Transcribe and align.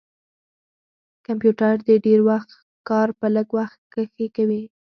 کمپیوټر 1.27 1.73
د 1.87 1.89
ډير 2.05 2.19
وخت 2.29 2.49
کار 2.89 3.07
په 3.19 3.27
لږ 3.35 3.47
وخت 3.59 3.79
کښې 3.93 4.27
کوي 4.35 4.63